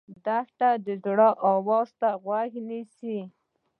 [0.25, 3.19] دښته د زړه آواز ته غوږ نیسي.